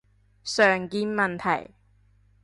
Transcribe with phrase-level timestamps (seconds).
[0.43, 1.75] 常見問題